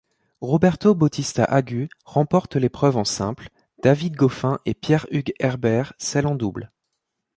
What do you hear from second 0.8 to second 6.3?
Bautista-Agut remporte l'épreuve en simple, David Goffin et Pierre-Hugues Herbert celle